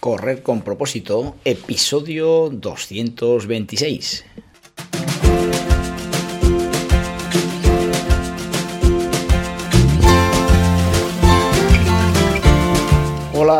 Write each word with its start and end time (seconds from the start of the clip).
Correr 0.00 0.42
con 0.42 0.62
propósito, 0.62 1.36
episodio 1.44 2.48
226. 2.48 4.24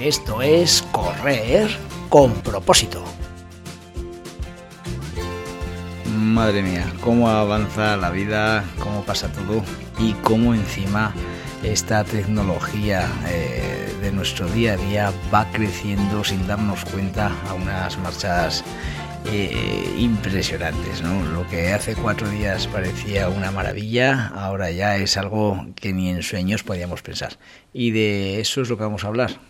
esto 0.00 0.42
es 0.42 0.82
correr 0.92 1.68
con 2.08 2.32
propósito. 2.34 3.02
Madre 6.16 6.62
mía, 6.62 6.92
cómo 7.00 7.28
avanza 7.28 7.96
la 7.96 8.10
vida, 8.10 8.64
cómo 8.78 9.02
pasa 9.02 9.30
todo 9.32 9.62
y 9.98 10.12
cómo 10.14 10.54
encima 10.54 11.12
esta 11.62 12.04
tecnología 12.04 13.08
eh, 13.26 13.92
de 14.00 14.12
nuestro 14.12 14.46
día 14.48 14.74
a 14.74 14.76
día 14.76 15.12
va 15.32 15.46
creciendo 15.50 16.22
sin 16.22 16.46
darnos 16.46 16.84
cuenta 16.84 17.32
a 17.48 17.54
unas 17.54 17.98
marchas 17.98 18.64
eh, 19.26 19.94
impresionantes. 19.98 21.02
¿no? 21.02 21.22
Lo 21.32 21.46
que 21.48 21.72
hace 21.72 21.94
cuatro 21.94 22.28
días 22.28 22.66
parecía 22.66 23.28
una 23.28 23.50
maravilla, 23.50 24.28
ahora 24.28 24.70
ya 24.70 24.96
es 24.96 25.16
algo 25.16 25.66
que 25.74 25.92
ni 25.92 26.08
en 26.10 26.22
sueños 26.22 26.62
podíamos 26.62 27.02
pensar. 27.02 27.38
Y 27.72 27.90
de 27.90 28.40
eso 28.40 28.62
es 28.62 28.68
lo 28.68 28.76
que 28.76 28.84
vamos 28.84 29.04
a 29.04 29.08
hablar. 29.08 29.40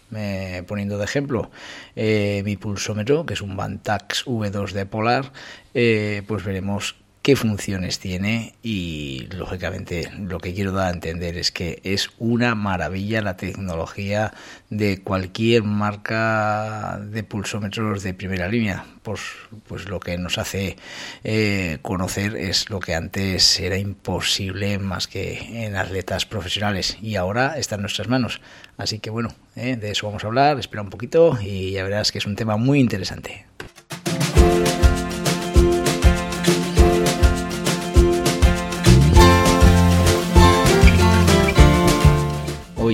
poniendo 0.66 0.98
de 0.98 1.04
ejemplo 1.04 1.50
eh, 1.96 2.42
mi 2.44 2.56
pulsómetro, 2.56 3.26
que 3.26 3.34
es 3.34 3.42
un 3.42 3.56
Bantax 3.56 4.24
V2 4.26 4.72
de 4.72 4.86
Polar, 4.86 5.32
eh, 5.74 6.22
pues 6.26 6.44
veremos 6.44 6.96
qué 7.28 7.36
funciones 7.36 7.98
tiene 7.98 8.54
y 8.62 9.28
lógicamente 9.36 10.10
lo 10.18 10.38
que 10.38 10.54
quiero 10.54 10.72
dar 10.72 10.86
a 10.86 10.94
entender 10.94 11.36
es 11.36 11.52
que 11.52 11.78
es 11.84 12.08
una 12.16 12.54
maravilla 12.54 13.20
la 13.20 13.36
tecnología 13.36 14.32
de 14.70 15.02
cualquier 15.02 15.62
marca 15.62 16.98
de 16.98 17.24
pulsómetros 17.24 18.02
de 18.02 18.14
primera 18.14 18.48
línea. 18.48 18.86
Pues, 19.02 19.20
pues 19.66 19.90
lo 19.90 20.00
que 20.00 20.16
nos 20.16 20.38
hace 20.38 20.78
eh, 21.22 21.76
conocer 21.82 22.34
es 22.34 22.70
lo 22.70 22.80
que 22.80 22.94
antes 22.94 23.60
era 23.60 23.76
imposible 23.76 24.78
más 24.78 25.06
que 25.06 25.66
en 25.66 25.76
atletas 25.76 26.24
profesionales 26.24 26.96
y 27.02 27.16
ahora 27.16 27.58
está 27.58 27.74
en 27.74 27.82
nuestras 27.82 28.08
manos. 28.08 28.40
Así 28.78 29.00
que 29.00 29.10
bueno, 29.10 29.34
eh, 29.54 29.76
de 29.76 29.90
eso 29.90 30.06
vamos 30.06 30.24
a 30.24 30.28
hablar, 30.28 30.58
espera 30.58 30.80
un 30.80 30.88
poquito 30.88 31.38
y 31.42 31.72
ya 31.72 31.84
verás 31.84 32.10
que 32.10 32.16
es 32.16 32.24
un 32.26 32.36
tema 32.36 32.56
muy 32.56 32.80
interesante. 32.80 33.44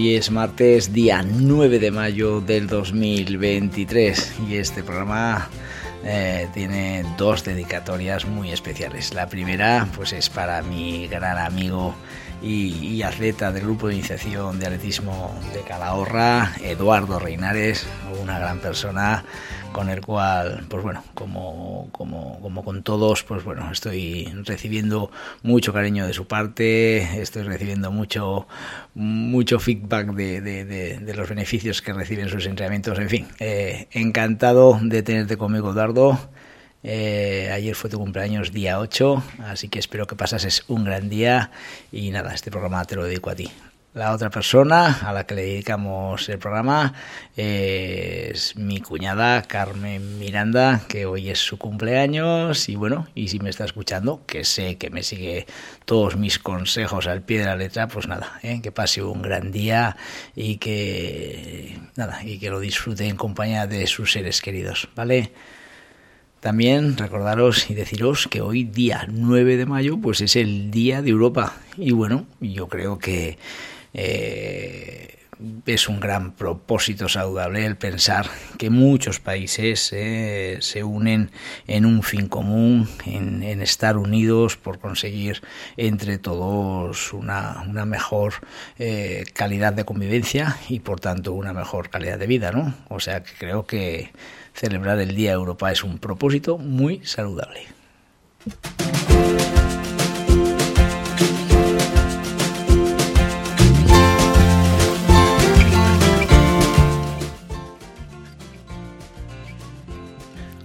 Es 0.07 0.31
martes, 0.31 0.93
día 0.93 1.25
9 1.27 1.79
de 1.79 1.91
mayo 1.91 2.43
del 2.43 2.67
2023 2.67 4.35
y 4.49 4.57
este 4.57 4.83
programa 4.83 5.49
eh, 6.05 6.47
tiene 6.53 7.05
dos 7.17 7.43
dedicatorias 7.43 8.27
muy 8.27 8.53
especiales. 8.53 9.15
La 9.15 9.29
primera 9.29 9.89
pues 9.97 10.13
es 10.13 10.29
para 10.29 10.61
mi 10.63 11.09
gran 11.09 11.39
amigo 11.39 11.95
y, 12.43 13.03
atleta 13.03 13.51
del 13.51 13.65
grupo 13.65 13.89
de 13.89 13.95
iniciación 13.95 14.61
de 14.61 14.67
atletismo 14.67 15.35
de 15.55 15.63
Calahorra, 15.63 16.53
Eduardo 16.63 17.19
Reinares, 17.19 17.87
una 18.23 18.39
gran 18.39 18.59
persona 18.59 19.25
con 19.75 19.91
el 19.91 20.01
cual, 20.03 20.65
pues 20.69 20.85
bueno, 20.85 21.03
como, 21.15 21.89
como, 21.91 22.41
como 22.41 22.65
con 22.65 22.85
todos, 22.85 23.25
pues 23.25 23.43
bueno, 23.43 23.69
estoy 23.73 24.33
recibiendo 24.45 25.11
mucho 25.43 25.73
cariño 25.73 26.07
de 26.07 26.13
su 26.13 26.29
parte, 26.29 27.21
estoy 27.21 27.43
recibiendo 27.43 27.91
mucho, 27.91 28.47
mucho 28.95 29.59
feedback 29.59 30.15
de, 30.15 30.41
de, 30.41 31.15
los 31.15 31.29
beneficios 31.29 31.83
que 31.83 31.93
reciben 31.93 32.29
sus 32.29 32.47
entrenamientos, 32.47 33.01
en 33.01 33.11
fin, 33.11 33.27
eh, 33.41 33.89
encantado 33.91 34.79
de 34.81 35.03
tenerte 35.03 35.37
conmigo, 35.37 35.73
Eduardo. 35.73 36.19
Eh, 36.85 37.51
ayer 37.53 37.75
fue 37.75 37.91
tu 37.91 37.99
cumpleaños 37.99 38.53
día 38.53 38.79
8, 38.79 39.25
así 39.47 39.69
que 39.69 39.81
espero 39.81 40.07
que 40.07 40.15
pasases 40.15 40.63
un 40.69 40.85
gran 40.85 41.09
día 41.09 41.51
y 41.91 42.11
nada, 42.13 42.33
este 42.33 42.53
programa 42.53 42.85
te 42.85 42.95
lo 42.95 43.05
dedico 43.05 43.31
a 43.31 43.35
ti. 43.35 43.51
La 43.95 44.13
otra 44.13 44.29
persona 44.29 44.99
a 45.09 45.13
la 45.13 45.25
que 45.25 45.37
le 45.37 45.43
dedicamos 45.43 46.29
el 46.29 46.41
programa 46.41 46.95
es 47.37 48.57
mi 48.57 48.81
cuñada 48.81 49.43
Carmen 49.43 50.19
Miranda, 50.19 50.81
que 50.89 51.07
hoy 51.07 51.31
es 51.31 51.39
su 51.39 51.59
cumpleaños 51.59 52.69
y 52.69 52.75
bueno, 52.75 53.07
y 53.15 53.29
si 53.29 53.39
me 53.39 53.51
está 53.51 53.65
escuchando, 53.65 54.23
que 54.27 54.43
sé 54.43 54.79
que 54.79 54.91
me 54.91 55.05
sigue 55.05 55.47
todos 55.85 56.17
mis 56.17 56.41
consejos 56.41 57.07
al 57.07 57.23
pie 57.23 57.39
de 57.39 57.45
la 57.45 57.55
letra, 57.55 57.87
pues 57.87 58.09
nada, 58.09 58.41
¿eh? 58.43 58.61
que 58.61 58.73
pase 58.73 59.01
un 59.01 59.23
gran 59.23 59.53
día 59.53 59.97
y 60.35 60.57
que 60.57 61.79
nada, 61.95 62.25
y 62.25 62.41
que 62.41 62.51
lo 62.51 62.59
disfrute 62.59 63.07
en 63.07 63.15
compañía 63.15 63.69
de 63.69 63.87
sus 63.87 64.11
seres 64.11 64.43
queridos, 64.43 64.89
¿vale? 64.97 65.31
También 66.41 66.97
recordaros 66.99 67.71
y 67.71 67.75
deciros 67.75 68.27
que 68.27 68.41
hoy, 68.41 68.65
día 68.65 69.07
9 69.09 69.57
de 69.57 69.67
mayo, 69.67 69.99
pues 69.99 70.21
es 70.21 70.35
el 70.37 70.71
Día 70.71 71.01
de 71.01 71.09
Europa. 71.09 71.55
Y 71.79 71.93
bueno, 71.93 72.27
yo 72.39 72.69
creo 72.69 72.99
que 72.99 73.39
eh, 73.95 75.19
es 75.67 75.89
un 75.89 76.01
gran 76.01 76.33
propósito 76.33 77.09
saludable 77.09 77.65
el 77.67 77.77
pensar 77.77 78.27
que 78.59 78.71
muchos 78.71 79.21
países 79.21 79.91
eh, 79.93 80.59
se 80.61 80.85
unen 80.85 81.31
en 81.67 81.87
un 81.87 82.03
fin 82.03 82.29
común, 82.29 82.89
en, 83.07 83.43
estar 83.63 83.97
unidos 83.97 84.57
por 84.57 84.79
conseguir 84.79 85.43
entre 85.77 86.19
todos 86.19 87.13
una, 87.13 87.65
mejor 87.87 88.35
eh, 88.79 89.25
calidad 89.33 89.73
de 89.73 89.85
convivencia 89.85 90.59
y 90.69 90.81
por 90.81 91.01
tanto 91.01 91.33
una 91.33 91.53
mejor 91.53 91.89
calidad 91.89 92.19
de 92.19 92.27
vida, 92.27 92.53
¿no? 92.53 92.75
O 92.89 93.01
sea 93.01 93.23
que 93.23 93.33
creo 93.39 93.67
que 93.67 94.13
celebrar 94.55 94.99
el 95.01 95.15
Día 95.15 95.33
Europa 95.33 95.73
es 95.73 95.83
un 95.83 95.99
propósito 95.99 96.59
muy 96.59 97.05
saludable. 97.05 97.67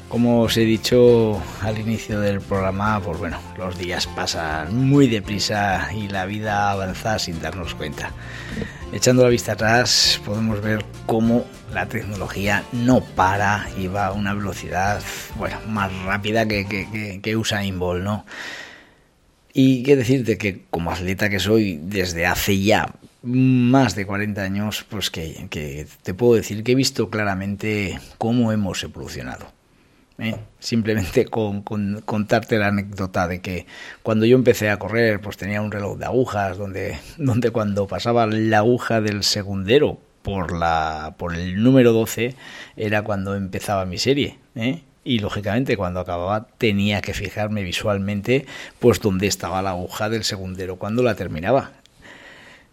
Como 0.09 0.41
os 0.41 0.57
he 0.57 0.65
dicho 0.65 1.39
al 1.61 1.77
inicio 1.77 2.19
del 2.19 2.41
programa, 2.41 2.99
pues 2.99 3.19
bueno, 3.19 3.39
los 3.59 3.77
días 3.77 4.07
pasan 4.07 4.75
muy 4.75 5.07
deprisa 5.07 5.91
y 5.93 6.07
la 6.07 6.25
vida 6.25 6.71
avanza 6.71 7.19
sin 7.19 7.39
darnos 7.39 7.75
cuenta. 7.75 8.11
Echando 8.91 9.21
la 9.21 9.29
vista 9.29 9.51
atrás, 9.51 10.19
podemos 10.25 10.61
ver 10.61 10.83
cómo 11.05 11.45
la 11.71 11.85
tecnología 11.85 12.63
no 12.71 13.01
para 13.01 13.69
y 13.77 13.85
va 13.85 14.07
a 14.07 14.13
una 14.13 14.33
velocidad, 14.33 14.99
bueno, 15.37 15.57
más 15.67 15.93
rápida 16.01 16.47
que, 16.47 16.65
que, 16.65 17.19
que, 17.21 17.37
Usain 17.37 17.77
Bolt, 17.77 18.03
¿no? 18.03 18.25
Y 19.53 19.83
qué 19.83 19.95
decirte 19.95 20.39
que 20.39 20.63
como 20.71 20.91
atleta 20.91 21.29
que 21.29 21.39
soy 21.39 21.79
desde 21.83 22.25
hace 22.25 22.59
ya 22.59 22.95
más 23.21 23.93
de 23.93 24.07
40 24.07 24.41
años, 24.41 24.87
pues 24.89 25.11
que, 25.11 25.45
que 25.51 25.85
te 26.01 26.15
puedo 26.15 26.33
decir 26.33 26.63
que 26.63 26.71
he 26.71 26.75
visto 26.75 27.11
claramente 27.11 27.99
cómo 28.17 28.51
hemos 28.51 28.83
evolucionado 28.83 29.58
¿eh? 30.19 30.35
Simplemente 30.59 31.25
con, 31.25 31.61
contarte 31.61 32.57
la 32.57 32.67
anécdota 32.67 33.27
de 33.27 33.41
que 33.41 33.65
cuando 34.03 34.25
yo 34.25 34.35
empecé 34.35 34.69
a 34.69 34.77
correr, 34.77 35.21
pues 35.21 35.37
tenía 35.37 35.61
un 35.61 35.71
reloj 35.71 35.97
de 35.97 36.05
agujas 36.05 36.57
donde, 36.57 36.97
donde 37.17 37.51
cuando 37.51 37.87
pasaba 37.87 38.27
la 38.27 38.59
aguja 38.59 39.01
del 39.01 39.23
segundero 39.23 39.99
por, 40.21 40.57
la, 40.57 41.15
por 41.17 41.35
el 41.35 41.63
número 41.63 41.93
12 41.93 42.35
era 42.77 43.03
cuando 43.03 43.35
empezaba 43.35 43.85
mi 43.85 43.97
serie. 43.97 44.37
¿eh? 44.55 44.83
y 45.03 45.19
lógicamente 45.19 45.77
cuando 45.77 46.01
acababa 46.01 46.47
tenía 46.57 47.01
que 47.01 47.13
fijarme 47.13 47.63
visualmente 47.63 48.45
pues 48.79 48.99
dónde 48.99 49.27
estaba 49.27 49.61
la 49.61 49.71
aguja 49.71 50.09
del 50.09 50.23
segundero 50.23 50.75
cuando 50.75 51.01
la 51.03 51.15
terminaba. 51.15 51.71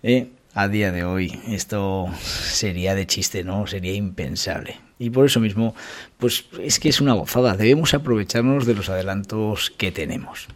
¿eh? 0.03 0.29
A 0.59 0.69
día 0.69 0.91
de 0.91 1.05
hoy 1.05 1.39
esto 1.49 2.07
sería 2.23 2.95
de 2.95 3.07
chiste, 3.07 3.45
¿no? 3.45 3.67
Sería 3.67 3.93
impensable. 3.93 4.81
Y 4.99 5.11
por 5.11 5.27
eso 5.27 5.39
mismo, 5.39 5.75
pues 6.17 6.47
es 6.63 6.81
que 6.81 6.89
es 6.89 7.03
una 7.03 7.13
gozada. 7.13 7.59
Debemos 7.59 7.93
aprovecharnos 7.93 8.65
de 8.65 8.73
los 8.73 8.89
adelantos 8.89 9.71
que 9.77 9.93
tenemos. 9.93 10.49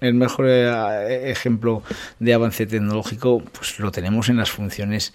El 0.00 0.14
mejor 0.14 0.46
eh, 0.48 1.28
ejemplo 1.28 1.82
de 2.20 2.34
avance 2.34 2.66
tecnológico, 2.66 3.42
pues 3.42 3.80
lo 3.80 3.90
tenemos 3.90 4.28
en 4.28 4.36
las 4.36 4.52
funciones 4.52 5.12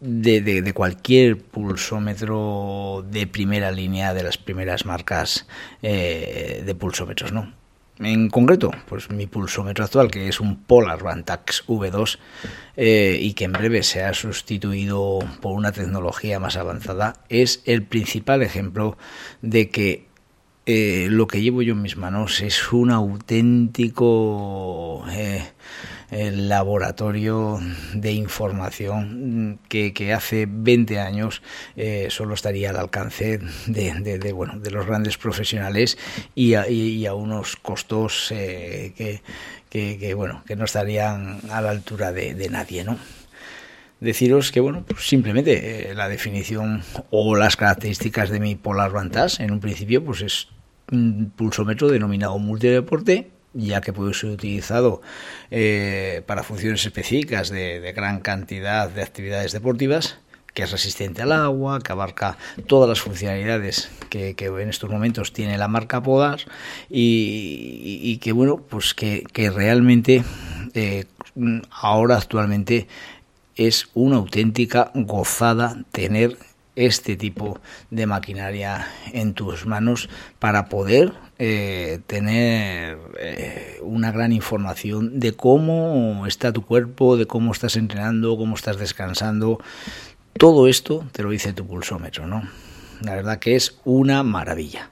de, 0.00 0.72
cualquier 0.74 1.38
pulsómetro 1.38 3.04
de 3.08 3.28
primera 3.28 3.70
línea 3.70 4.14
de 4.14 4.24
las 4.24 4.36
primeras 4.36 4.84
marcas 4.84 5.46
eh, 5.80 6.64
de 6.66 6.74
pulsómetros, 6.74 7.30
¿no? 7.30 7.52
En 8.00 8.28
concreto, 8.28 8.72
pues 8.88 9.08
mi 9.10 9.26
pulsómetro 9.26 9.84
actual, 9.84 10.10
que 10.10 10.28
es 10.28 10.40
un 10.40 10.56
Polar 10.56 11.02
Vantax 11.04 11.64
V2 11.68 12.18
eh, 12.76 13.18
y 13.20 13.34
que 13.34 13.44
en 13.44 13.52
breve 13.52 13.84
se 13.84 14.02
ha 14.02 14.12
sustituido 14.14 15.20
por 15.40 15.52
una 15.52 15.70
tecnología 15.70 16.40
más 16.40 16.56
avanzada, 16.56 17.14
es 17.28 17.62
el 17.66 17.84
principal 17.84 18.42
ejemplo 18.42 18.98
de 19.42 19.70
que 19.70 20.08
eh, 20.66 21.06
lo 21.08 21.28
que 21.28 21.40
llevo 21.40 21.62
yo 21.62 21.74
en 21.74 21.82
mis 21.82 21.96
manos 21.96 22.40
es 22.40 22.72
un 22.72 22.90
auténtico 22.90 24.24
eh, 25.10 25.44
laboratorio 26.14 27.58
de 27.92 28.12
información 28.12 29.58
que, 29.68 30.12
hace 30.14 30.46
20 30.48 31.00
años 31.00 31.42
eh, 31.76 32.08
solo 32.10 32.34
estaría 32.34 32.70
al 32.70 32.76
alcance 32.76 33.40
de, 33.66 34.32
bueno, 34.32 34.58
de 34.58 34.70
los 34.70 34.86
grandes 34.86 35.18
profesionales 35.18 35.98
y 36.34 36.54
a, 36.54 37.14
unos 37.14 37.56
costos 37.56 38.28
que, 38.30 40.14
bueno, 40.14 40.42
que 40.46 40.56
no 40.56 40.64
estarían 40.64 41.40
a 41.50 41.60
la 41.60 41.70
altura 41.70 42.12
de, 42.12 42.48
nadie, 42.48 42.84
¿no? 42.84 42.98
deciros 44.00 44.52
que 44.52 44.60
bueno 44.60 44.84
pues 44.86 45.08
simplemente 45.08 45.92
la 45.94 46.08
definición 46.10 46.82
o 47.10 47.36
las 47.36 47.56
características 47.56 48.28
de 48.28 48.38
mi 48.38 48.54
Polar 48.54 48.90
Vantage 48.90 49.42
en 49.42 49.50
un 49.50 49.60
principio 49.60 50.04
pues 50.04 50.20
es 50.20 50.48
un 50.92 51.32
pulsómetro 51.34 51.88
denominado 51.88 52.38
multideporte, 52.38 53.30
ya 53.54 53.80
que 53.80 53.92
puede 53.92 54.12
ser 54.14 54.30
utilizado 54.30 55.00
eh, 55.50 56.22
para 56.26 56.42
funciones 56.42 56.84
específicas 56.84 57.48
de, 57.48 57.92
gran 57.94 58.20
cantidad 58.20 58.90
de 58.90 59.02
actividades 59.02 59.52
deportivas, 59.52 60.18
que 60.52 60.64
es 60.64 60.70
resistente 60.70 61.22
al 61.22 61.32
agua, 61.32 61.80
que 61.80 61.92
abarca 61.92 62.36
todas 62.66 62.88
las 62.88 63.00
funcionalidades 63.00 63.90
que, 64.10 64.34
en 64.38 64.68
estos 64.68 64.90
momentos 64.90 65.32
tiene 65.32 65.58
la 65.58 65.68
marca 65.68 66.02
Podar 66.02 66.40
y, 66.90 68.18
que 68.18 68.32
bueno, 68.32 68.58
pues 68.58 68.94
que, 68.94 69.24
realmente 69.34 70.22
eh, 70.74 71.06
ahora 71.70 72.16
actualmente 72.16 72.88
es 73.56 73.88
una 73.94 74.16
auténtica 74.16 74.90
gozada 74.94 75.76
tener 75.92 76.36
este 76.76 77.16
tipo 77.16 77.60
de 77.90 78.06
maquinaria 78.06 78.86
en 79.12 79.34
tus 79.34 79.66
manos 79.66 80.08
para 80.38 80.68
poder 80.68 81.12
eh, 81.38 82.00
tener 82.06 82.98
eh, 83.18 83.78
una 83.82 84.12
gran 84.12 84.32
información 84.32 85.18
de 85.18 85.32
cómo 85.32 86.26
está 86.26 86.52
tu 86.52 86.62
cuerpo, 86.62 87.16
de 87.16 87.26
cómo 87.26 87.52
estás 87.52 87.76
entrenando, 87.76 88.36
cómo 88.36 88.54
estás 88.54 88.78
descansando. 88.78 89.58
Todo 90.38 90.68
esto 90.68 91.04
te 91.12 91.22
lo 91.22 91.30
dice 91.30 91.52
tu 91.52 91.66
pulsómetro, 91.66 92.26
¿no? 92.26 92.42
La 93.00 93.14
verdad 93.14 93.38
que 93.38 93.56
es 93.56 93.78
una 93.84 94.22
maravilla. 94.22 94.90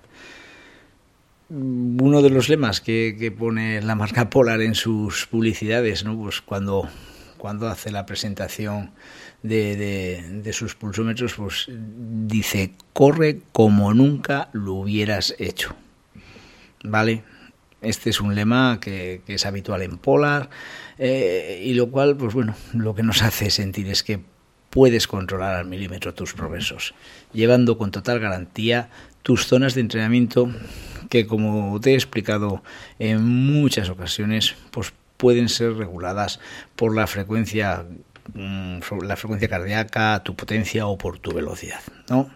Uno 1.49 2.23
de 2.23 2.31
los 2.31 2.49
lemas 2.49 2.81
que, 2.81 3.17
que 3.19 3.31
pone 3.31 3.83
la 3.83 3.95
marca 3.95 4.31
Polar 4.31 4.63
en 4.63 4.75
sus 4.75 5.27
publicidades, 5.27 6.05
¿no? 6.05 6.17
Pues 6.17 6.41
cuando, 6.41 6.89
cuando 7.43 7.67
hace 7.67 7.91
la 7.91 8.07
presentación 8.07 8.93
de, 9.43 10.49
sus 10.53 10.77
pulsómetros, 10.77 11.35
pues 11.35 11.67
dice, 11.69 12.71
corre 12.93 13.41
como 13.51 13.93
nunca 13.95 14.49
lo 14.53 14.75
hubieras 14.75 15.35
hecho. 15.41 15.75
¿Vale? 16.85 17.25
Este 17.81 18.11
es 18.11 18.21
un 18.21 18.37
lema 18.37 18.79
que, 18.81 19.23
es 19.27 19.45
habitual 19.45 19.83
en 19.83 19.99
Polar 19.99 20.51
eh, 20.99 21.61
y 21.65 21.75
lo 21.75 21.91
cual, 21.91 22.17
pues 22.17 22.33
bueno, 22.33 22.55
lo 22.75 22.95
que 22.95 23.03
nos 23.03 23.23
hace 23.23 23.51
sentir 23.51 23.89
es 23.89 24.05
que 24.05 24.21
puedes 24.71 25.09
controlar 25.09 25.57
al 25.57 25.67
milímetro 25.67 26.15
tus 26.15 26.35
progresos, 26.35 26.95
llevando 27.33 27.77
con 27.77 27.91
total 27.91 28.21
garantía 28.21 28.89
tus 29.25 29.49
zonas 29.49 29.75
de 29.75 29.81
entrenamiento 29.81 30.49
que, 31.11 31.27
como 31.27 31.81
te 31.81 31.91
he 31.91 31.95
explicado 31.95 32.63
en 33.01 33.25
muchas 33.25 33.89
ocasiones, 33.89 34.55
pues 34.71 34.93
pueden 35.23 35.49
ser 35.49 35.75
reguladas 35.75 36.41
por 36.75 36.97
la 36.97 37.07
frecuencia 37.07 37.87
Mm, 38.35 38.79
la 39.03 39.17
frecuencia 39.17 39.49
cardíaca, 39.49 40.23
tu 40.25 40.35
potencia 40.37 40.87
o 40.87 40.97
por 40.97 41.19
tu 41.19 41.33
velocidad, 41.33 41.81
¿no? 42.09 42.31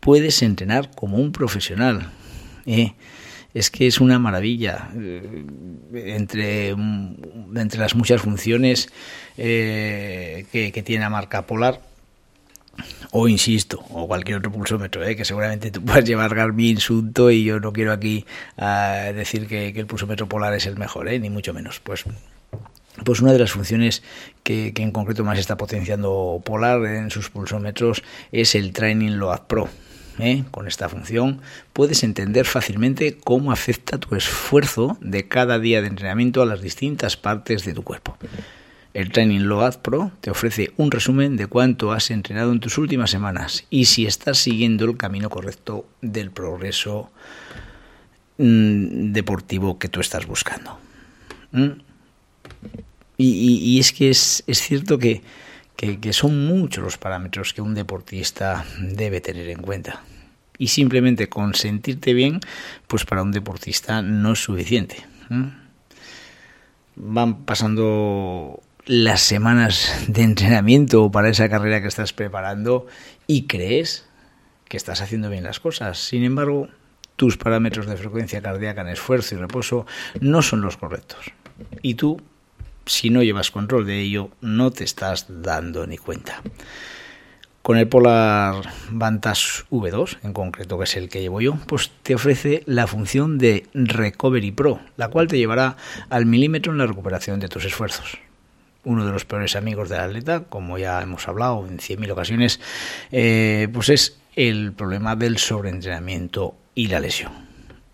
Puedes 0.00 0.42
entrenar 0.42 0.90
como 0.94 1.16
un 1.18 1.32
profesional. 1.32 2.10
¿eh? 2.64 2.92
Es 3.54 3.70
que 3.70 3.86
es 3.86 4.00
una 4.00 4.18
maravilla. 4.18 4.90
Eh, 4.96 5.44
entre, 5.94 6.74
mm, 6.76 7.56
entre 7.56 7.80
las 7.80 7.94
muchas 7.94 8.20
funciones 8.22 8.88
eh, 9.36 10.46
que, 10.52 10.82
tiene 10.82 11.02
la 11.04 11.10
marca 11.10 11.46
Polar, 11.46 11.80
o 13.16 13.28
insisto, 13.28 13.78
o 13.90 14.08
cualquier 14.08 14.38
otro 14.38 14.50
pulsómetro, 14.50 15.00
que 15.04 15.24
seguramente 15.24 15.70
tú 15.70 15.80
puedes 15.84 16.04
llevar 16.04 16.34
Garmin, 16.34 16.78
Sunto, 16.78 17.30
y 17.30 17.44
yo 17.44 17.60
no 17.60 17.72
quiero 17.72 17.92
aquí 17.92 18.26
ah, 18.58 19.12
decir 19.14 19.46
que, 19.46 19.68
el 19.68 19.86
pulsómetro 19.86 20.28
polar 20.28 20.52
es 20.54 20.66
el 20.66 20.76
mejor, 20.76 21.06
ni 21.06 21.30
mucho 21.30 21.54
menos. 21.54 21.78
Pues 21.78 22.04
pues 23.04 23.20
una 23.20 23.32
de 23.32 23.38
las 23.38 23.52
funciones 23.52 24.02
que, 24.42 24.72
en 24.76 24.90
concreto 24.90 25.24
más 25.24 25.38
está 25.38 25.56
potenciando 25.56 26.42
Polar 26.44 26.84
en 26.86 27.10
sus 27.10 27.30
pulsómetros 27.30 28.02
es 28.32 28.56
el 28.56 28.72
Training 28.72 29.12
Load 29.12 29.42
Pro. 29.46 29.68
¿eh? 30.18 30.42
Con 30.50 30.66
esta 30.66 30.88
función 30.88 31.40
puedes 31.72 32.02
entender 32.02 32.46
fácilmente 32.46 33.16
cómo 33.16 33.52
afecta 33.52 33.98
tu 33.98 34.16
esfuerzo 34.16 34.96
de 35.00 35.28
cada 35.28 35.58
día 35.60 35.82
de 35.82 35.88
entrenamiento 35.88 36.42
a 36.42 36.46
las 36.46 36.62
distintas 36.62 37.16
partes 37.16 37.64
de 37.64 37.74
tu 37.74 37.82
cuerpo. 37.82 38.16
El 38.94 39.10
Training 39.10 39.40
Load 39.40 39.80
Pro 39.80 40.12
te 40.20 40.30
ofrece 40.30 40.72
un 40.76 40.92
resumen 40.92 41.36
de 41.36 41.48
cuánto 41.48 41.90
has 41.90 42.12
entrenado 42.12 42.52
en 42.52 42.60
tus 42.60 42.78
últimas 42.78 43.10
semanas 43.10 43.66
y 43.68 43.86
si 43.86 44.06
estás 44.06 44.38
siguiendo 44.38 44.84
el 44.84 44.96
camino 44.96 45.28
correcto 45.28 45.88
del 46.00 46.30
progreso 46.30 47.10
mm, 48.38 49.12
deportivo 49.12 49.80
que 49.80 49.88
tú 49.88 49.98
estás 49.98 50.26
buscando. 50.26 50.78
¿Mm? 51.50 51.70
Y, 53.16 53.78
es 53.78 53.92
que 53.92 54.10
es, 54.10 54.44
cierto 54.46 54.98
que, 54.98 55.22
son 56.12 56.46
muchos 56.46 56.82
los 56.82 56.98
parámetros 56.98 57.52
que 57.52 57.62
un 57.62 57.74
deportista 57.74 58.64
debe 58.80 59.20
tener 59.20 59.48
en 59.48 59.62
cuenta. 59.62 60.02
Y 60.58 60.68
simplemente 60.68 61.28
con 61.28 61.54
sentirte 61.54 62.12
bien, 62.12 62.40
pues 62.86 63.04
para 63.04 63.22
un 63.22 63.32
deportista 63.32 64.02
no 64.02 64.32
es 64.32 64.40
suficiente. 64.40 65.04
Van 66.96 67.44
pasando 67.44 68.60
las 68.86 69.20
semanas 69.20 70.04
de 70.08 70.22
entrenamiento 70.22 71.10
para 71.10 71.28
esa 71.28 71.48
carrera 71.48 71.80
que 71.80 71.88
estás 71.88 72.12
preparando 72.12 72.86
y 73.26 73.46
crees 73.46 74.06
que 74.68 74.76
estás 74.76 75.00
haciendo 75.00 75.30
bien 75.30 75.44
las 75.44 75.60
cosas. 75.60 75.98
Sin 75.98 76.24
embargo, 76.24 76.68
tus 77.16 77.36
parámetros 77.36 77.86
de 77.86 77.96
frecuencia 77.96 78.42
cardíaca 78.42 78.82
en 78.82 78.88
esfuerzo 78.88 79.34
y 79.34 79.38
reposo 79.38 79.86
no 80.20 80.42
son 80.42 80.60
los 80.60 80.76
correctos. 80.76 81.32
Y 81.82 81.94
tú 81.94 82.20
si 82.86 83.10
no 83.10 83.22
llevas 83.22 83.50
control 83.50 83.86
de 83.86 84.00
ello, 84.00 84.30
no 84.40 84.70
te 84.70 84.84
estás 84.84 85.26
dando 85.28 85.86
ni 85.86 85.96
cuenta. 85.96 86.42
Con 87.62 87.78
el 87.78 87.88
Polar 87.88 88.56
Vantage 88.90 89.64
V2, 89.70 90.18
en 90.22 90.34
concreto, 90.34 90.76
que 90.76 90.84
es 90.84 90.96
el 90.96 91.08
que 91.08 91.22
llevo 91.22 91.40
yo, 91.40 91.56
pues 91.66 91.90
te 92.02 92.14
ofrece 92.14 92.62
la 92.66 92.86
función 92.86 93.38
de 93.38 93.66
Recovery 93.72 94.50
Pro, 94.50 94.80
la 94.98 95.08
cual 95.08 95.28
te 95.28 95.38
llevará 95.38 95.76
al 96.10 96.26
milímetro 96.26 96.72
en 96.72 96.78
la 96.78 96.86
recuperación 96.86 97.40
de 97.40 97.48
tus 97.48 97.64
esfuerzos. 97.64 98.18
Uno 98.84 99.06
de 99.06 99.12
los 99.12 99.24
peores 99.24 99.56
amigos 99.56 99.88
del 99.88 100.00
atleta, 100.00 100.44
como 100.44 100.78
ya 100.78 101.00
hemos 101.02 101.26
hablado 101.28 101.66
en 101.66 101.78
100.000 101.78 102.10
ocasiones, 102.10 102.60
eh, 103.12 103.68
pues 103.72 103.88
es 103.88 104.18
el 104.36 104.72
problema 104.72 105.16
del 105.16 105.38
sobreentrenamiento 105.38 106.54
y 106.74 106.88
la 106.88 107.00
lesión. 107.00 107.32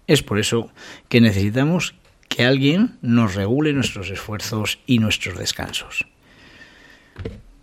Es 0.06 0.22
por 0.22 0.38
eso 0.38 0.70
que 1.08 1.20
necesitamos 1.20 1.94
que 2.28 2.44
alguien 2.44 2.98
nos 3.02 3.34
regule 3.34 3.72
nuestros 3.72 4.10
esfuerzos 4.10 4.78
y 4.86 4.98
nuestros 4.98 5.38
descansos. 5.38 6.06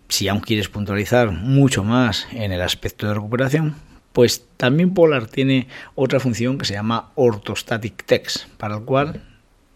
Si 0.08 0.28
aún 0.28 0.40
quieres 0.40 0.68
puntualizar 0.68 1.30
mucho 1.30 1.84
más 1.84 2.26
en 2.32 2.52
el 2.52 2.62
aspecto 2.62 3.06
de 3.06 3.14
recuperación, 3.14 3.76
pues 4.12 4.46
también 4.56 4.94
Polar 4.94 5.26
tiene 5.26 5.68
otra 5.94 6.20
función 6.20 6.58
que 6.58 6.64
se 6.64 6.74
llama 6.74 7.12
Orthostatic 7.14 8.04
Text, 8.04 8.46
para 8.56 8.76
el 8.76 8.84
cual, 8.84 9.22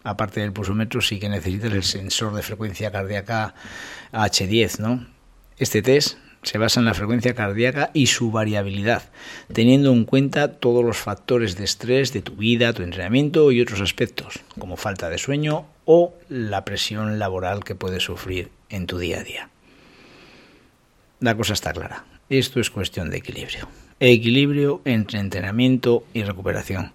aparte 0.03 0.41
del 0.41 0.53
pulsómetro, 0.53 1.01
sí 1.01 1.19
que 1.19 1.29
necesitas 1.29 1.73
el 1.73 1.83
sensor 1.83 2.33
de 2.33 2.43
frecuencia 2.43 2.91
cardíaca 2.91 3.55
H10, 4.11 4.79
¿no? 4.79 5.05
Este 5.57 5.81
test 5.81 6.17
se 6.43 6.57
basa 6.57 6.79
en 6.79 6.85
la 6.85 6.93
frecuencia 6.93 7.33
cardíaca 7.33 7.89
y 7.93 8.07
su 8.07 8.31
variabilidad, 8.31 9.03
teniendo 9.51 9.93
en 9.93 10.05
cuenta 10.05 10.59
todos 10.59 10.83
los 10.83 10.97
factores 10.97 11.55
de 11.55 11.63
estrés 11.63 12.11
de 12.13 12.21
tu 12.21 12.35
vida, 12.35 12.73
tu 12.73 12.83
entrenamiento 12.83 13.51
y 13.51 13.61
otros 13.61 13.81
aspectos, 13.81 14.41
como 14.59 14.75
falta 14.75 15.09
de 15.09 15.17
sueño 15.17 15.65
o 15.85 16.13
la 16.29 16.65
presión 16.65 17.17
laboral 17.17 17.63
que 17.63 17.75
puedes 17.75 18.03
sufrir 18.03 18.49
en 18.69 18.87
tu 18.87 18.97
día 18.97 19.19
a 19.19 19.23
día. 19.23 19.49
La 21.19 21.35
cosa 21.35 21.53
está 21.53 21.71
clara, 21.71 22.03
esto 22.29 22.59
es 22.59 22.69
cuestión 22.69 23.09
de 23.09 23.17
equilibrio. 23.17 23.69
Equilibrio 23.99 24.81
entre 24.83 25.19
entrenamiento 25.19 26.03
y 26.13 26.23
recuperación. 26.23 26.91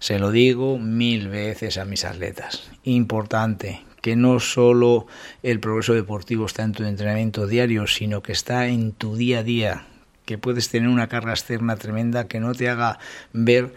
Se 0.00 0.18
lo 0.18 0.30
digo 0.32 0.78
mil 0.78 1.28
veces 1.28 1.76
a 1.76 1.84
mis 1.84 2.06
atletas. 2.06 2.70
Importante 2.84 3.84
que 4.00 4.16
no 4.16 4.40
solo 4.40 5.06
el 5.42 5.60
progreso 5.60 5.92
deportivo 5.92 6.46
está 6.46 6.62
en 6.62 6.72
tu 6.72 6.84
entrenamiento 6.84 7.46
diario, 7.46 7.86
sino 7.86 8.22
que 8.22 8.32
está 8.32 8.66
en 8.66 8.92
tu 8.92 9.14
día 9.14 9.40
a 9.40 9.42
día, 9.42 9.86
que 10.24 10.38
puedes 10.38 10.70
tener 10.70 10.88
una 10.88 11.08
carga 11.08 11.32
externa 11.32 11.76
tremenda 11.76 12.28
que 12.28 12.40
no 12.40 12.54
te 12.54 12.70
haga 12.70 12.98
ver 13.34 13.74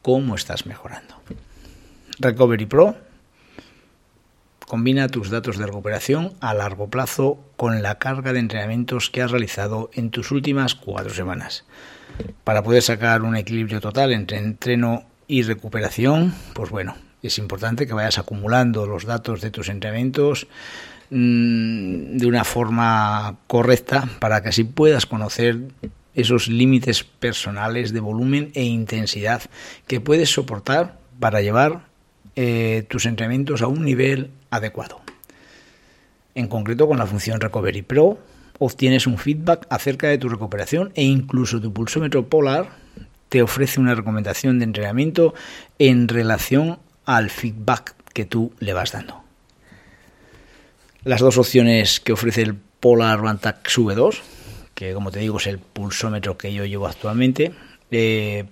cómo 0.00 0.36
estás 0.36 0.64
mejorando. 0.64 1.16
Recovery 2.20 2.66
Pro 2.66 2.96
combina 4.68 5.08
tus 5.08 5.28
datos 5.28 5.58
de 5.58 5.66
recuperación 5.66 6.34
a 6.40 6.54
largo 6.54 6.88
plazo 6.88 7.38
con 7.56 7.82
la 7.82 7.98
carga 7.98 8.32
de 8.32 8.38
entrenamientos 8.38 9.10
que 9.10 9.22
has 9.22 9.32
realizado 9.32 9.90
en 9.92 10.10
tus 10.10 10.30
últimas 10.30 10.76
cuatro 10.76 11.12
semanas. 11.12 11.64
Para 12.44 12.62
poder 12.62 12.82
sacar 12.82 13.22
un 13.22 13.34
equilibrio 13.36 13.80
total 13.80 14.12
entre 14.12 14.38
entreno 14.38 15.04
y 15.26 15.42
recuperación, 15.42 16.34
pues 16.54 16.70
bueno, 16.70 16.96
es 17.22 17.38
importante 17.38 17.86
que 17.86 17.94
vayas 17.94 18.18
acumulando 18.18 18.86
los 18.86 19.04
datos 19.04 19.40
de 19.40 19.50
tus 19.50 19.68
entrenamientos 19.68 20.46
mmm, 21.10 22.16
de 22.16 22.26
una 22.26 22.44
forma 22.44 23.36
correcta 23.46 24.08
para 24.18 24.42
que 24.42 24.50
así 24.50 24.64
puedas 24.64 25.06
conocer 25.06 25.58
esos 26.14 26.48
límites 26.48 27.02
personales 27.04 27.92
de 27.92 28.00
volumen 28.00 28.50
e 28.54 28.64
intensidad 28.64 29.42
que 29.86 30.00
puedes 30.00 30.30
soportar 30.30 30.98
para 31.18 31.40
llevar 31.40 31.86
eh, 32.36 32.84
tus 32.88 33.06
entrenamientos 33.06 33.62
a 33.62 33.68
un 33.68 33.84
nivel 33.84 34.30
adecuado. 34.50 35.00
En 36.34 36.48
concreto, 36.48 36.88
con 36.88 36.98
la 36.98 37.06
función 37.06 37.40
Recovery 37.40 37.82
Pro, 37.82 38.18
obtienes 38.58 39.06
un 39.06 39.18
feedback 39.18 39.66
acerca 39.70 40.08
de 40.08 40.18
tu 40.18 40.28
recuperación 40.28 40.92
e 40.94 41.04
incluso 41.04 41.60
tu 41.60 41.72
pulsómetro 41.72 42.28
polar 42.28 42.83
te 43.34 43.42
ofrece 43.42 43.80
una 43.80 43.96
recomendación 43.96 44.60
de 44.60 44.64
entrenamiento 44.64 45.34
en 45.80 46.06
relación 46.06 46.78
al 47.04 47.30
feedback 47.30 47.96
que 48.12 48.24
tú 48.24 48.52
le 48.60 48.72
vas 48.74 48.92
dando. 48.92 49.24
Las 51.02 51.20
dos 51.20 51.36
opciones 51.36 51.98
que 51.98 52.12
ofrece 52.12 52.42
el 52.42 52.54
Polar 52.54 53.20
Rantax 53.22 53.76
V2, 53.76 54.20
que 54.76 54.94
como 54.94 55.10
te 55.10 55.18
digo 55.18 55.38
es 55.38 55.48
el 55.48 55.58
pulsómetro 55.58 56.38
que 56.38 56.54
yo 56.54 56.64
llevo 56.64 56.86
actualmente, 56.86 57.52
eh, 57.90 58.44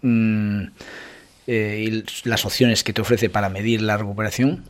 mm, 0.00 0.62
eh, 1.46 1.84
y 1.86 2.26
las 2.26 2.46
opciones 2.46 2.82
que 2.82 2.94
te 2.94 3.02
ofrece 3.02 3.28
para 3.28 3.50
medir 3.50 3.82
la 3.82 3.98
recuperación 3.98 4.64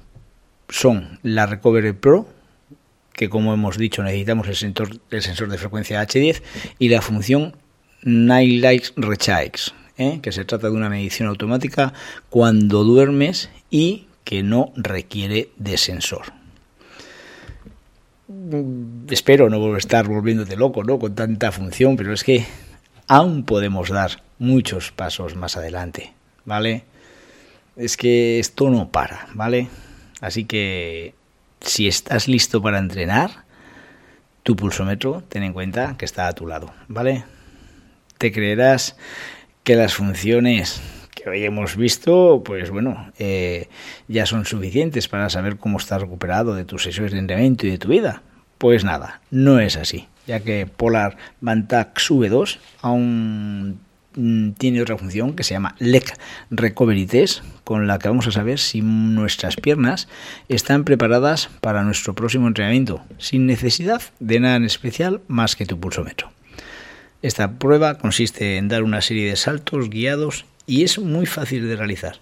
son 0.69 1.21
la 1.23 1.47
Recovery 1.47 1.93
Pro, 1.93 2.29
que 3.13 3.29
como 3.29 3.55
hemos 3.55 3.79
dicho 3.79 4.03
necesitamos 4.03 4.49
el 4.49 4.57
sensor, 4.57 4.99
el 5.13 5.23
sensor 5.23 5.51
de 5.51 5.59
frecuencia 5.59 6.03
H10, 6.03 6.43
y 6.81 6.89
la 6.89 7.01
función 7.01 7.55
Night 8.03 8.63
Light 8.63 8.85
Rechecks, 8.97 9.75
¿eh? 9.97 10.21
que 10.23 10.33
se 10.33 10.45
trata 10.45 10.69
de 10.69 10.77
una 10.77 10.89
medición 10.89 11.29
automática 11.29 11.93
cuando 12.31 12.85
duermes 12.85 13.51
y 13.71 14.07
que 14.25 14.43
no 14.43 14.73
requiere 14.77 15.51
de 15.57 15.77
sensor. 15.77 16.33
Espero 19.09 19.49
no 19.49 19.77
estar 19.77 20.07
volviéndote 20.07 20.57
loco 20.57 20.85
¿no? 20.85 20.99
con 20.99 21.15
tanta 21.15 21.51
función, 21.51 21.97
pero 21.97 22.13
es 22.13 22.25
que 22.25 22.45
aún 23.07 23.45
podemos 23.45 23.89
dar 23.89 24.23
muchos 24.39 24.93
pasos 24.93 25.35
más 25.35 25.57
adelante, 25.57 26.13
¿vale? 26.45 26.85
Es 27.77 27.97
que 27.97 28.39
esto 28.39 28.71
no 28.71 28.91
para, 28.91 29.29
¿vale? 29.35 29.69
Así 30.21 30.45
que 30.45 31.15
si 31.61 31.89
estás 31.89 32.29
listo 32.29 32.61
para 32.61 32.79
entrenar, 32.79 33.45
tu 34.43 34.57
pulsómetro, 34.57 35.23
ten 35.29 35.43
en 35.43 35.53
cuenta 35.53 35.97
que 35.97 36.05
está 36.05 36.29
a 36.29 36.33
tu 36.35 36.47
lado, 36.47 36.73
¿vale? 36.89 37.25
Te 38.19 38.33
creerás 38.33 38.97
que 39.65 39.77
las 39.77 39.95
funciones 39.95 40.81
que 41.15 41.29
hoy 41.29 41.45
hemos 41.45 41.77
visto, 41.77 42.43
pues 42.45 42.71
bueno, 42.71 43.13
eh, 43.19 43.69
ya 44.09 44.27
son 44.27 44.45
suficientes 44.45 45.09
para 45.09 45.31
saber 45.31 45.57
cómo 45.57 45.79
estás 45.79 46.03
recuperado 46.03 46.55
de 46.55 46.65
tus 46.65 46.83
sesiones 46.83 47.13
de 47.13 47.19
entrenamiento 47.19 47.67
y 47.67 47.71
de 47.71 47.79
tu 47.79 47.89
vida. 47.89 48.23
Pues 48.59 48.85
nada, 48.85 49.21
no 49.31 49.61
es 49.61 49.77
así, 49.77 50.09
ya 50.27 50.41
que 50.41 50.67
Polar 50.67 51.17
Mantax 51.41 52.11
V2 52.11 52.59
aún 52.83 53.79
Mm, 54.21 54.51
tiene 54.53 54.83
otra 54.83 54.99
función 54.99 55.37
que 55.37 55.45
se 55.45 55.55
llama 55.55 55.77
LEC 55.79 56.19
Recovery 56.51 57.07
Test, 57.07 57.45
con 57.63 57.87
la 57.87 58.01
que 58.01 58.09
vamos 58.09 58.27
a 58.27 58.33
saber 58.33 58.59
si 58.59 58.81
nuestras 58.83 59.55
piernas 59.55 60.09
están 60.49 60.83
preparadas 60.83 61.51
para 61.61 61.85
nuestro 61.85 62.17
próximo 62.17 62.49
entrenamiento, 62.49 63.01
sin 63.19 63.47
necesidad 63.47 64.03
de 64.19 64.41
nada 64.41 64.57
en 64.57 64.65
especial 64.65 65.21
más 65.29 65.55
que 65.55 65.67
tu 65.67 65.79
pulsómetro. 65.79 66.33
Esta 67.21 67.59
prueba 67.59 67.99
consiste 67.99 68.59
en 68.59 68.69
dar 68.69 68.85
una 68.85 69.01
serie 69.01 69.29
de 69.29 69.37
saltos 69.37 69.91
guiados 69.91 70.47
y 70.67 70.85
es 70.85 70.99
muy 70.99 71.27
fácil 71.27 71.67
de 71.67 71.75
realizar. 71.75 72.21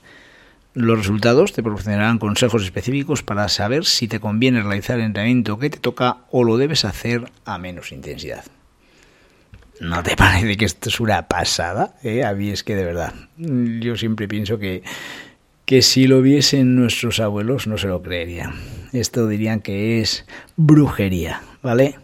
Los 0.73 0.99
resultados 0.99 1.53
te 1.53 1.63
proporcionarán 1.63 2.19
consejos 2.19 2.63
específicos 2.63 3.23
para 3.23 3.49
saber 3.49 3.85
si 3.85 4.09
te 4.09 4.21
conviene 4.21 4.63
realizar 4.63 4.99
el 4.99 5.07
entrenamiento 5.07 5.59
que 5.59 5.71
te 5.71 5.79
toca 5.79 6.19
o 6.31 6.45
lo 6.45 6.57
debes 6.57 6.85
hacer 6.85 7.31
a 7.45 7.59
menos 7.59 7.93
intensidad. 7.93 8.45
¿No 9.81 10.03
te 10.03 10.17
parece 10.17 10.57
que 10.57 10.65
esto 10.65 10.89
es 10.89 11.01
una 11.01 11.29
pasada? 11.29 11.95
¿Eh? 12.03 12.25
A 12.25 12.33
mí 12.33 12.51
es 12.51 12.63
que 12.63 12.75
de 12.75 12.85
verdad, 12.85 13.15
yo 13.37 13.97
siempre 13.97 14.29
pienso 14.29 14.59
que, 14.59 14.83
que 15.67 15.83
si 15.83 16.07
lo 16.07 16.23
viesen 16.23 16.75
nuestros 16.75 17.21
abuelos 17.21 17.67
no 17.67 17.77
se 17.77 17.89
lo 17.89 18.03
creerían. 18.03 18.55
Esto 18.93 19.29
dirían 19.29 19.61
que 19.61 20.01
es 20.01 20.25
brujería, 20.57 21.43
¿vale? 21.63 21.97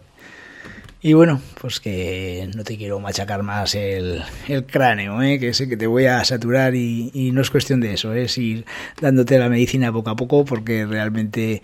Y 1.04 1.14
bueno, 1.14 1.40
pues 1.60 1.80
que 1.80 2.48
no 2.54 2.62
te 2.62 2.76
quiero 2.76 3.00
machacar 3.00 3.42
más 3.42 3.74
el, 3.74 4.22
cráneo, 4.70 5.20
¿eh? 5.20 5.40
que 5.40 5.52
sé 5.52 5.68
que 5.68 5.76
te 5.76 5.88
voy 5.88 6.06
a 6.06 6.24
saturar 6.24 6.76
y, 6.76 7.10
y, 7.12 7.32
no 7.32 7.40
es 7.40 7.50
cuestión 7.50 7.80
de 7.80 7.94
eso, 7.94 8.14
es 8.14 8.38
ir 8.38 8.64
dándote 9.00 9.36
la 9.38 9.48
medicina 9.48 9.92
poco 9.92 10.10
a 10.10 10.16
poco 10.16 10.44
porque 10.44 10.86
realmente 10.86 11.60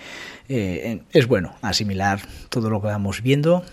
eh, 0.49 1.02
es 1.12 1.28
bueno 1.28 1.54
asimilar 1.62 2.21
todo 2.49 2.68
lo 2.68 2.80
que 2.80 2.88
vamos 2.88 3.23
viendo 3.23 3.64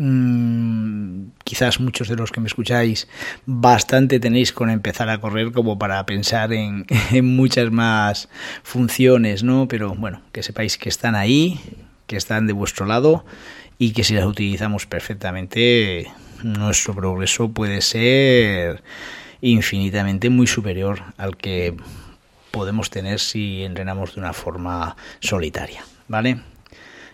Mm, 0.00 1.30
quizás 1.42 1.80
muchos 1.80 2.06
de 2.06 2.14
los 2.14 2.30
que 2.30 2.40
me 2.40 2.46
escucháis 2.46 3.08
bastante 3.46 4.20
tenéis 4.20 4.52
con 4.52 4.70
empezar 4.70 5.08
a 5.08 5.20
correr 5.20 5.50
como 5.50 5.76
para 5.76 6.06
pensar 6.06 6.52
en, 6.52 6.86
muchas 7.24 7.72
más 7.72 8.28
funciones, 8.62 9.42
¿no? 9.42 9.66
Pero 9.66 9.94
bueno, 9.96 10.22
que 10.30 10.44
sepáis 10.44 10.78
que 10.78 10.88
están 10.88 11.16
ahí, 11.16 11.58
que 12.06 12.16
están 12.16 12.46
de 12.46 12.52
vuestro 12.52 12.86
lado 12.86 13.24
y 13.78 13.92
que 13.92 14.04
si 14.04 14.14
las 14.14 14.26
utilizamos 14.26 14.86
perfectamente, 14.86 16.08
nuestro 16.42 16.94
progreso 16.94 17.50
puede 17.50 17.80
ser 17.80 18.82
infinitamente 19.40 20.30
muy 20.30 20.46
superior 20.46 21.02
al 21.16 21.36
que 21.36 21.76
podemos 22.50 22.90
tener 22.90 23.20
si 23.20 23.62
entrenamos 23.62 24.14
de 24.14 24.20
una 24.20 24.32
forma 24.32 24.96
solitaria, 25.20 25.84
¿vale? 26.08 26.40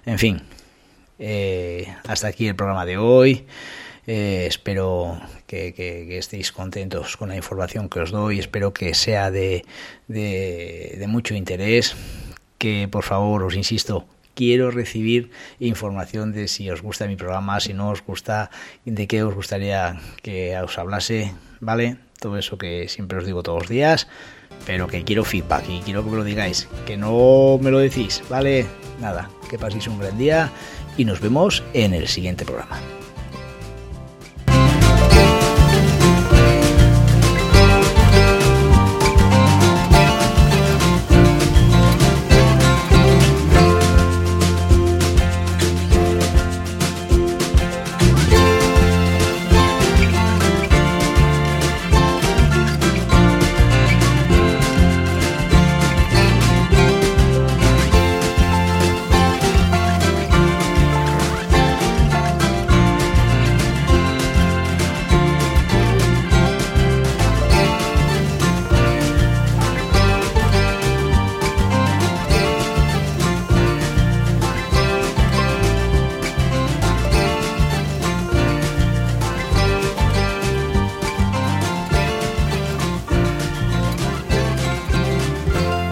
En 0.07 0.19
fin, 0.19 0.43
eh, 1.19 1.95
hasta 2.07 2.29
aquí 2.29 2.47
el 2.47 2.57
programa 2.57 2.87
de 2.87 2.97
hoy. 2.99 3.47
Eh, 4.07 4.45
espero 4.47 5.19
que, 5.47 6.19
estéis 6.19 6.53
contentos 6.53 7.17
con 7.17 7.31
la 7.31 7.37
información 7.37 7.89
que 7.89 8.01
os 8.01 8.11
doy. 8.11 8.39
Espero 8.39 8.73
que 8.73 8.95
sea 8.95 9.31
de, 9.31 9.65
de, 10.09 11.05
mucho 11.09 11.35
interés. 11.35 11.97
Que 12.59 12.89
por 12.91 13.05
favor, 13.05 13.43
os 13.43 13.57
insisto, 13.57 14.07
quiero 14.35 14.71
recibir 14.71 15.31
información 15.61 16.33
de 16.33 16.49
si 16.49 16.71
os 16.71 16.83
gusta 16.83 17.07
mi 17.07 17.17
programa, 17.17 17.61
si 17.61 17.73
no 17.73 17.91
os 17.91 18.03
gusta, 18.05 18.51
de 18.85 19.07
qué 19.07 19.23
os 19.23 19.35
gustaría 19.35 20.01
que 20.23 20.57
os 20.59 20.79
hablase, 20.79 21.33
¿vale? 21.61 21.97
Todo 22.21 22.39
eso 22.39 22.59
que 22.59 22.89
siempre 22.89 23.19
os 23.19 23.27
digo 23.27 23.43
todos 23.43 23.63
los 23.63 23.69
días, 23.69 24.09
pero 24.67 24.87
que 24.87 25.05
quiero 25.05 25.25
feedback 25.25 25.69
y 25.69 25.81
quiero 25.81 26.05
que 26.05 26.11
me 26.11 26.17
lo 26.17 26.25
digáis, 26.25 26.69
que 26.87 26.97
no 26.97 27.59
me 27.61 27.71
lo 27.71 27.79
decís, 27.79 28.23
¿vale? 28.29 28.67
Nada, 29.01 29.31
que 29.51 29.59
paséis 29.59 29.87
un 29.89 29.99
gran 29.99 30.17
día 30.19 30.51
y 30.97 31.05
nos 31.05 31.21
vemos 31.21 31.63
en 31.73 31.95
el 31.95 32.09
siguiente 32.09 32.45
programa. 32.45 32.79